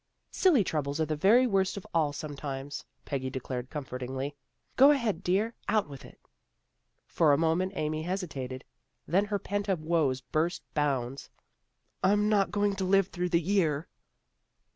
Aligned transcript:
"Silly 0.31 0.63
troubles 0.63 0.99
are 0.99 1.05
the 1.05 1.15
very 1.15 1.45
worst 1.45 1.77
of 1.77 1.85
all 1.93 2.11
sometimes," 2.11 2.83
Peggy 3.05 3.29
declared 3.29 3.69
comfortingly." 3.69 4.35
Go 4.75 4.89
ahead, 4.89 5.21
dear. 5.21 5.53
Out 5.67 5.87
with 5.87 6.05
it." 6.05 6.19
For 7.05 7.33
a 7.33 7.37
moment 7.37 7.73
Amy 7.75 8.01
hesitated. 8.01 8.63
Then 9.07 9.25
her 9.25 9.37
pent 9.37 9.69
up 9.69 9.77
woes 9.77 10.21
burst 10.21 10.63
bounds." 10.73 11.29
I'm 12.03 12.27
not 12.29 12.49
going 12.49 12.75
to 12.77 12.83
live 12.83 13.09
through 13.09 13.29
the 13.29 13.39
year." 13.41 13.87